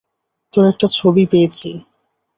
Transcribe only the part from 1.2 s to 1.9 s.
পেয়েছি।